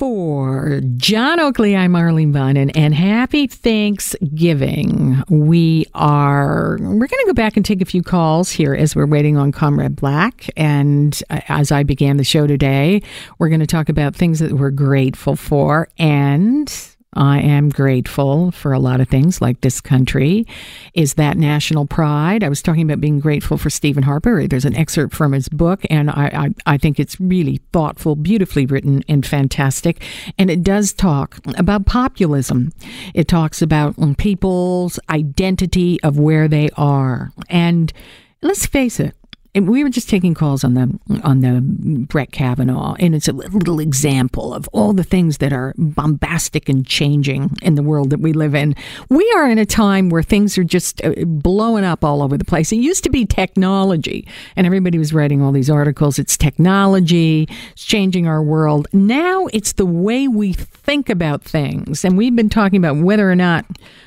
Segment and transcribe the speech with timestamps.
[0.00, 5.22] For John Oakley, I'm Arlene Bynon, and happy Thanksgiving.
[5.28, 9.04] We are, we're going to go back and take a few calls here as we're
[9.04, 10.48] waiting on Conrad Black.
[10.56, 13.02] And uh, as I began the show today,
[13.38, 18.72] we're going to talk about things that we're grateful for and I am grateful for
[18.72, 20.46] a lot of things like this country.
[20.94, 22.44] Is that national pride?
[22.44, 24.46] I was talking about being grateful for Stephen Harper.
[24.46, 28.64] There's an excerpt from his book, and I, I, I think it's really thoughtful, beautifully
[28.64, 30.02] written, and fantastic.
[30.38, 32.72] And it does talk about populism.
[33.12, 37.32] It talks about people's identity of where they are.
[37.48, 37.92] And
[38.40, 39.16] let's face it,
[39.54, 41.60] we were just taking calls on the on the
[42.06, 46.86] Brett Kavanaugh, and it's a little example of all the things that are bombastic and
[46.86, 48.76] changing in the world that we live in.
[49.08, 52.44] We are in a time where things are just uh, blowing up all over the
[52.44, 52.70] place.
[52.70, 56.18] It used to be technology, and everybody was writing all these articles.
[56.18, 58.86] It's technology, it's changing our world.
[58.92, 63.36] Now it's the way we think about things, and we've been talking about whether or
[63.36, 63.66] not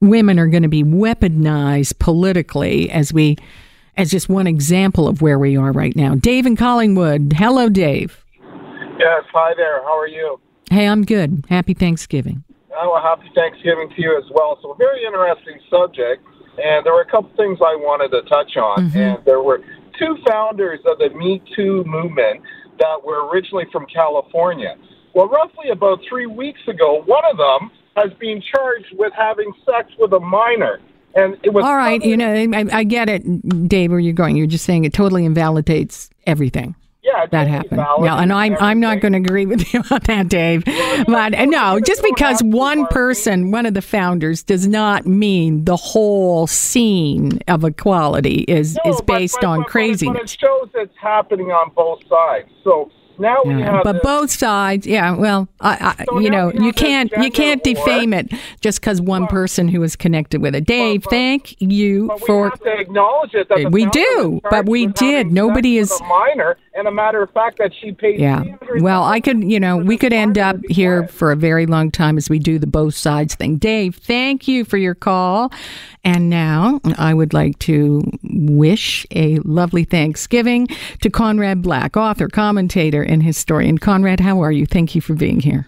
[0.00, 3.36] women are going to be weaponized politically as we
[3.96, 6.14] as just one example of where we are right now.
[6.14, 7.34] Dave in Collingwood.
[7.36, 8.24] Hello, Dave.
[8.98, 9.82] Yes, hi there.
[9.82, 10.40] How are you?
[10.70, 11.44] Hey, I'm good.
[11.48, 12.44] Happy Thanksgiving.
[12.76, 14.58] Oh, well, happy Thanksgiving to you as well.
[14.62, 16.24] So, a very interesting subject,
[16.58, 18.88] and there were a couple things I wanted to touch on.
[18.88, 18.98] Mm-hmm.
[18.98, 19.60] And there were
[19.98, 22.42] two founders of the Me Too movement
[22.78, 24.76] that were originally from California.
[25.14, 29.92] Well, roughly about three weeks ago, one of them has been charged with having sex
[29.98, 30.80] with a minor.
[31.14, 32.02] And it was all right.
[32.02, 33.90] You know, I, I, get it, Dave.
[33.90, 34.36] Where you're going?
[34.36, 36.74] You're just saying it totally invalidates everything.
[37.04, 37.84] Yeah, that happened.
[38.02, 40.64] Yeah, and I'm I'm not going to agree with you on that, Dave.
[40.66, 45.76] Well, but no, just because one person, one of the founders, does not mean the
[45.76, 50.14] whole scene of equality is no, is based but, on but, craziness.
[50.14, 52.48] But it shows it's happening on both sides.
[52.64, 56.30] So now we yeah, have but this, both sides yeah well I, I, so you
[56.30, 57.74] know you can't you can't war.
[57.74, 60.64] defame it just because one well, person who is connected with it.
[60.64, 65.32] Dave but, thank you for to acknowledge it that we do but we did.
[65.32, 68.42] Nobody is minor and a matter of fact that she paid yeah
[68.80, 72.16] well i could you know we could end up here for a very long time
[72.16, 75.52] as we do the both sides thing dave thank you for your call
[76.04, 80.68] and now I would like to wish a lovely Thanksgiving
[81.00, 83.78] to Conrad Black, author, commentator, and historian.
[83.78, 84.66] Conrad, how are you?
[84.66, 85.66] Thank you for being here.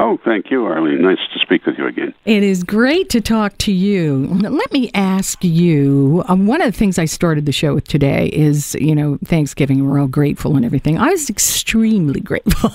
[0.00, 1.02] Oh, thank you, Arlene.
[1.02, 2.14] Nice to speak with you again.
[2.24, 4.28] It is great to talk to you.
[4.28, 8.28] Let me ask you um, one of the things I started the show with today
[8.28, 9.84] is, you know, Thanksgiving.
[9.84, 10.98] We're all grateful and everything.
[10.98, 12.70] I was extremely grateful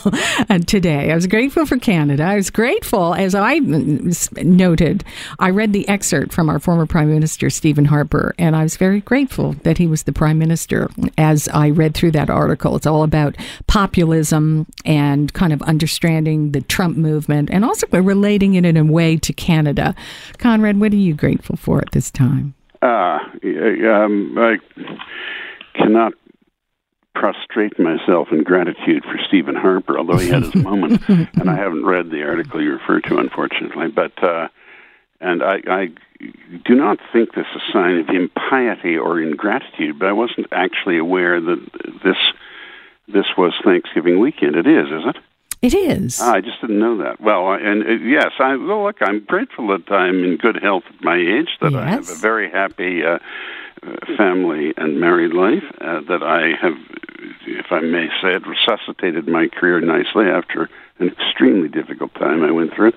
[0.66, 1.14] today.
[1.14, 2.24] I was grateful for Canada.
[2.24, 5.06] I was grateful, as I noted,
[5.40, 9.00] I read the excerpt from our former Prime Minister, Stephen Harper, and I was very
[9.00, 12.76] grateful that he was the Prime Minister as I read through that article.
[12.76, 18.00] It's all about populism and kind of understanding the Trump movement movement and also by
[18.00, 19.96] relating it in a way to Canada.
[20.38, 22.54] Conrad, what are you grateful for at this time?
[22.82, 24.58] Uh, um, I
[25.76, 26.14] cannot
[27.16, 31.86] prostrate myself in gratitude for Stephen Harper, although he had his moment, and I haven't
[31.86, 33.88] read the article you refer to, unfortunately.
[33.88, 34.48] But uh,
[35.22, 35.90] and I, I
[36.66, 40.98] do not think this is a sign of impiety or ingratitude, but I wasn't actually
[40.98, 41.62] aware that
[42.04, 42.18] this
[43.08, 44.56] this was Thanksgiving weekend.
[44.56, 45.18] It is, is it?
[45.64, 46.20] It is.
[46.20, 47.22] I just didn't know that.
[47.22, 51.02] Well, and uh, yes, I well, look, I'm grateful that I'm in good health at
[51.02, 51.58] my age.
[51.62, 51.82] That yes.
[51.82, 53.20] I have a very happy uh,
[53.82, 55.64] uh, family and married life.
[55.80, 56.74] Uh, that I have,
[57.48, 60.70] if I may say it, resuscitated my career nicely after
[61.00, 62.92] an extremely difficult time I went through.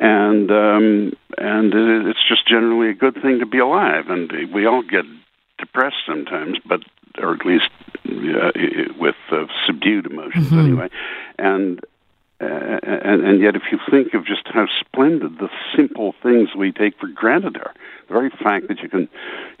[0.00, 1.74] And um, and
[2.08, 4.08] it's just generally a good thing to be alive.
[4.08, 5.04] And we all get
[5.58, 6.80] depressed sometimes, but
[7.18, 7.68] or at least
[8.08, 8.50] uh,
[8.98, 10.58] with uh, subdued emotions mm-hmm.
[10.58, 10.88] anyway.
[11.42, 11.80] And
[12.42, 16.72] uh, and, and yet, if you think of just how splendid the simple things we
[16.72, 17.72] take for granted are,
[18.08, 19.08] the very fact that you can,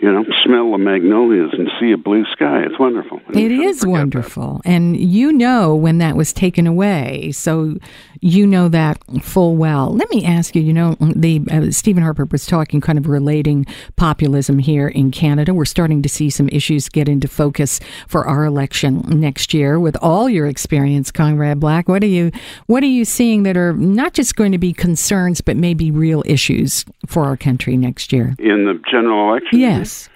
[0.00, 3.20] you know, smell the magnolias and see a blue sky, it's wonderful.
[3.32, 4.62] It is wonderful.
[4.64, 4.70] That.
[4.70, 7.30] And you know when that was taken away.
[7.30, 7.76] So
[8.22, 9.92] you know that full well.
[9.92, 13.66] Let me ask you, you know, the uh, Stephen Harper was talking kind of relating
[13.96, 15.52] populism here in Canada.
[15.52, 19.96] We're starting to see some issues get into focus for our election next year with
[20.00, 21.88] all your experience, Conrad Black.
[21.88, 22.30] What are you
[22.66, 26.22] what are you seeing that are not just going to be concerns, but maybe real
[26.24, 28.36] issues for our country next year?
[28.38, 29.58] In the general election?
[29.58, 30.08] Yes.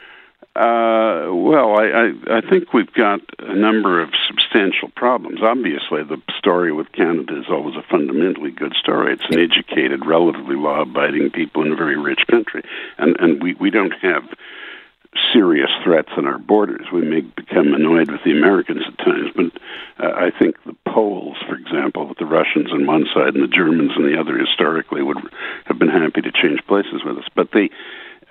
[0.57, 5.41] Uh, well, I, I, I think we've got a number of substantial problems.
[5.43, 9.13] Obviously, the story with Canada is always a fundamentally good story.
[9.13, 12.63] It's an educated, relatively law-abiding people in a very rich country,
[12.97, 14.25] and and we we don't have
[15.31, 16.87] serious threats on our borders.
[16.91, 19.53] We may become annoyed with the Americans at times, but
[20.03, 23.49] uh, I think the Poles, for example, with the Russians on one side and the
[23.49, 25.19] Germans on the other, historically would
[25.67, 27.29] have been happy to change places with us.
[27.35, 27.69] But the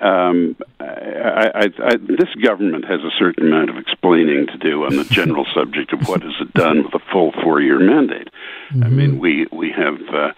[0.01, 4.97] um, I, I, I, this government has a certain amount of explaining to do on
[4.97, 8.29] the general subject of what has it done with a full four-year mandate.
[8.69, 8.83] Mm-hmm.
[8.83, 10.33] I mean, we we have uh,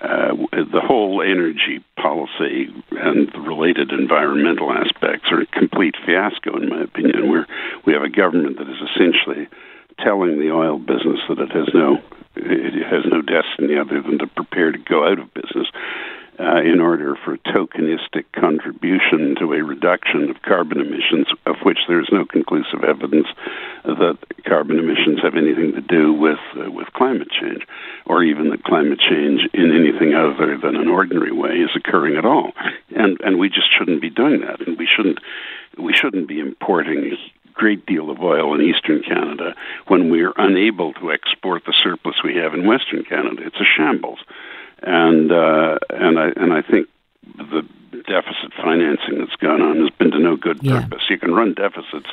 [0.00, 6.70] uh, the whole energy policy and the related environmental aspects are a complete fiasco, in
[6.70, 7.28] my opinion.
[7.28, 7.46] Where
[7.84, 9.48] we have a government that is essentially
[9.98, 11.98] telling the oil business that it has no
[12.36, 15.68] it has no destiny other than to prepare to go out of business
[16.38, 22.00] uh, in order for tokenistic contribution to a reduction of carbon emissions, of which there
[22.00, 23.26] is no conclusive evidence
[23.84, 27.62] that carbon emissions have anything to do with uh, with climate change,
[28.06, 32.24] or even that climate change in anything other than an ordinary way is occurring at
[32.24, 32.52] all.
[32.94, 35.18] And and we just shouldn't be doing that, and we shouldn't
[35.78, 37.16] we shouldn't be importing
[37.54, 39.54] great deal of oil in eastern Canada
[39.86, 43.42] when we're unable to export the surplus we have in western Canada.
[43.46, 44.18] It's a shambles
[44.86, 46.88] and uh, and I and I think
[47.36, 47.66] the
[48.06, 51.02] deficit financing that's gone on has been to no good purpose.
[51.08, 51.14] Yeah.
[51.14, 52.08] You can run deficits.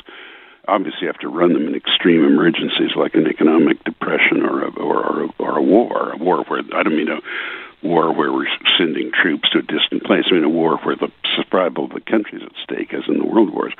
[0.68, 4.70] Obviously, you have to run them in extreme emergencies like an economic depression or a,
[4.78, 6.12] or, or, or a war.
[6.12, 7.20] A war where I don't mean a
[7.82, 8.46] war where we're
[8.78, 10.24] sending troops to a distant place.
[10.30, 13.18] I mean, a war where the survival of the country is at stake, as in
[13.18, 13.74] the world wars.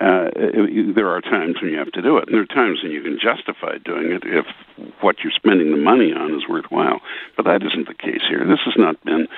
[0.00, 0.30] Uh,
[0.94, 3.02] there are times when you have to do it, and there are times when you
[3.02, 4.46] can justify doing it if
[5.00, 7.00] what you're spending the money on is worthwhile.
[7.36, 8.44] But that isn't the case here.
[8.46, 9.28] This has not been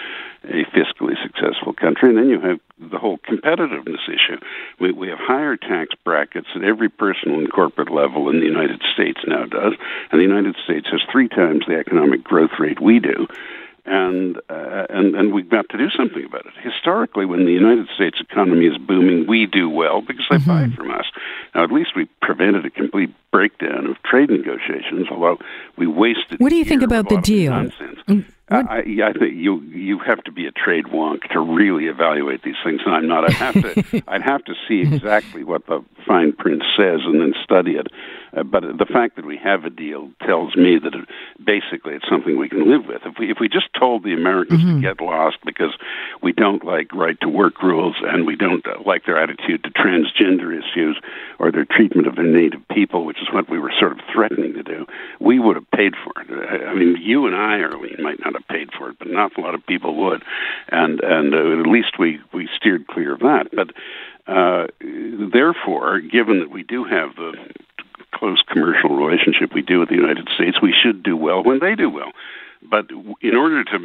[0.45, 2.11] a fiscally successful country.
[2.11, 4.39] And then you have the whole competitiveness issue.
[4.79, 8.83] We, we have higher tax brackets at every personal and corporate level than the United
[8.95, 9.75] States now does.
[10.11, 13.27] And the United States has three times the economic growth rate we do
[13.89, 16.53] and uh, and and we've got to do something about it.
[16.63, 20.71] Historically, when the United States economy is booming, we do well because they mm-hmm.
[20.71, 21.07] buy from us.
[21.55, 25.39] Now, at least we prevented a complete breakdown of trade negotiations, although
[25.77, 26.41] we wasted.
[26.41, 27.53] What do you think about the deal?
[27.53, 27.99] Nonsense.
[28.09, 32.43] Mm, I, I think you you have to be a trade wonk to really evaluate
[32.43, 33.25] these things, and I'm not.
[33.25, 37.35] I'd have to I'd have to see exactly what the fine print says and then
[37.43, 37.89] study it.
[38.37, 41.09] Uh, but the fact that we have a deal tells me that it,
[41.43, 43.03] basically it's something we can live with.
[43.05, 44.77] If we if we just told the Americans mm-hmm.
[44.77, 45.77] to get lost because
[46.23, 49.71] we don't like right to work rules and we don't uh, like their attitude to
[49.71, 51.01] transgender issues
[51.39, 54.55] or their treatment of their native people, which is what we were sort of threatening
[54.55, 54.87] to do,
[55.21, 56.67] we would have paid for it.
[56.67, 59.45] I mean, you and I, Arlene, might not have paid for it, but an awful
[59.45, 60.23] lot of people would,
[60.69, 63.49] and and uh, at least we we steered clear of that.
[63.53, 63.71] But
[64.27, 64.67] uh,
[65.33, 67.35] therefore, given that we do have the
[68.19, 71.75] close commercial relationship we do with the United States, we should do well when they
[71.75, 72.13] do well.
[72.63, 72.91] But
[73.23, 73.79] in order to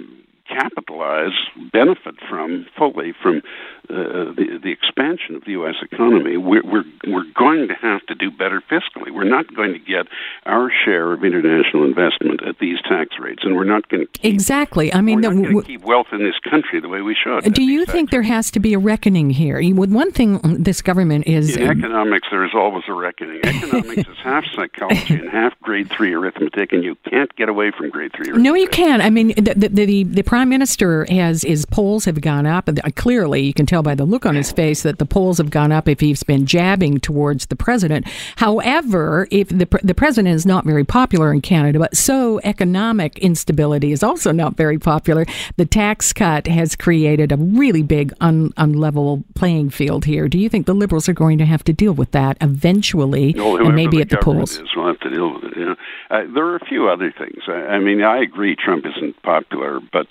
[0.48, 1.34] capitalize,
[1.72, 3.42] benefit from fully from
[3.90, 5.76] uh, the the expansion of the U.S.
[5.82, 9.12] economy, we're, we're we're going to have to do better fiscally.
[9.12, 10.08] We're not going to get
[10.46, 14.34] our share of international investment at these tax rates, and we're not going to keep,
[14.34, 14.94] exactly.
[14.94, 17.54] I mean, we're not w- keep wealth in this country the way we should.
[17.54, 19.62] Do you think there has to be a reckoning here?
[19.74, 22.28] With one thing, this government is in economics.
[22.32, 23.42] There is always a reckoning.
[23.44, 27.90] Economics is half psychology and half grade three arithmetic, and you can't get away from
[27.90, 28.28] grade three.
[28.28, 28.44] Arithmetic.
[28.44, 29.02] No, you can.
[29.02, 32.68] I mean, the the, the, the prime minister has his polls have gone up.
[32.68, 35.50] And clearly, you can tell by the look on his face that the polls have
[35.50, 38.08] gone up if he's been jabbing towards the president.
[38.36, 43.92] However, if the the president is not very popular in Canada, but so economic instability
[43.92, 45.26] is also not very popular.
[45.58, 50.28] The tax cut has created a really big un, unlevel playing field here.
[50.28, 53.58] Do you think the Liberals are going to have to deal with that eventually, no,
[53.58, 54.60] and maybe the at the polls?
[54.60, 55.58] Is, we'll have to deal with it.
[55.58, 55.76] You know?
[56.12, 57.42] uh, there are a few other things.
[57.48, 60.06] I, I mean, I agree Trump isn't popular, but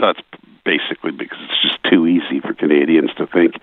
[0.00, 0.20] that's
[0.64, 3.54] basically because it's just too easy for Canadians to think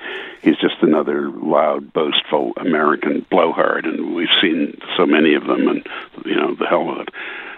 [0.42, 5.88] he's just another loud, boastful American blowhard, and we've seen so many of them, and
[6.26, 7.14] you know the hell with it.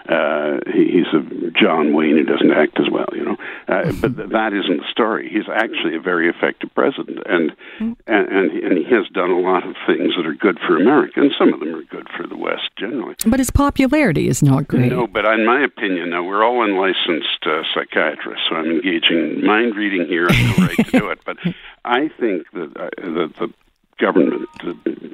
[0.08, 3.36] Uh, he, he's a John Wayne who doesn't act as well, you know.
[3.68, 5.28] Uh, but th- that isn't the story.
[5.28, 9.66] He's actually a very effective president, and, and and and he has done a lot
[9.66, 12.36] of things that are good for America, and some of them are good for the
[12.36, 13.14] West generally.
[13.26, 14.90] But his popularity is not great.
[14.90, 19.46] No, but in my opinion, now we're all unlicensed uh, psychiatrists, so I'm engaging in
[19.46, 20.26] mind reading here.
[20.28, 21.36] I have no right to do it, but
[21.84, 23.52] I think that uh, that the
[23.98, 24.48] government,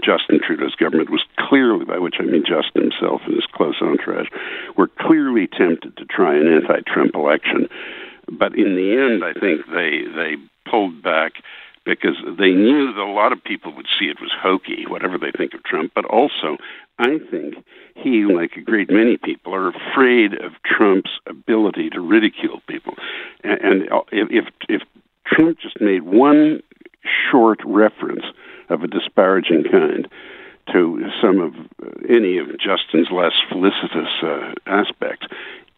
[0.02, 4.28] Justin Trudeau's government, was clearly, by which I mean Justin himself and his close entourage,
[4.76, 7.68] were clearly tempted to try an anti-Trump election.
[8.30, 10.36] But in the end, I think they they
[10.70, 11.32] pulled back
[11.84, 15.30] because they knew that a lot of people would see it was hokey, whatever they
[15.30, 15.92] think of Trump.
[15.94, 16.58] But also,
[16.98, 17.54] I think
[17.94, 22.94] he, like a great many people, are afraid of Trump's ability to ridicule people.
[23.42, 24.82] And, uh, and if if
[25.24, 26.62] Trump just made one
[27.30, 28.24] short reference
[28.68, 30.06] of a disparaging kind
[30.72, 35.26] to some of uh, any of Justin's less felicitous uh, aspects,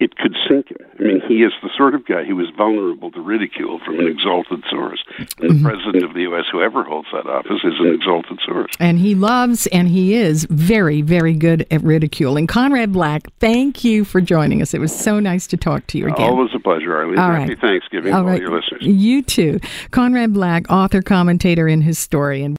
[0.01, 0.79] it could sink him.
[0.99, 4.07] I mean, he is the sort of guy who is vulnerable to ridicule from an
[4.07, 5.05] exalted source.
[5.19, 5.65] And the mm-hmm.
[5.65, 8.73] president of the U.S., whoever holds that office, is an exalted source.
[8.81, 12.47] And he loves and he is very, very good at ridiculing.
[12.47, 14.73] Conrad Black, thank you for joining us.
[14.73, 16.31] It was so nice to talk to you again.
[16.31, 17.19] Always a pleasure, Arlene.
[17.19, 17.61] All Happy right.
[17.61, 18.43] Thanksgiving all to right.
[18.43, 18.81] all your listeners.
[18.83, 19.61] You too.
[19.91, 22.57] Conrad Black, author, commentator, and historian.